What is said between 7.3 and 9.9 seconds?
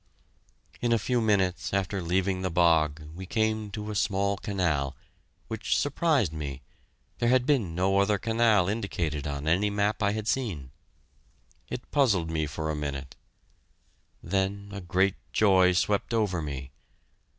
been no other canal indicated on any